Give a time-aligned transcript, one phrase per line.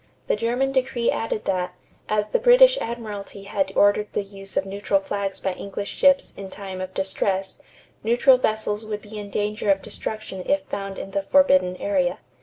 [0.25, 1.75] The German decree added that,
[2.09, 6.49] as the British admiralty had ordered the use of neutral flags by English ships in
[6.49, 7.61] time of distress,
[8.03, 12.17] neutral vessels would be in danger of destruction if found in the forbidden area.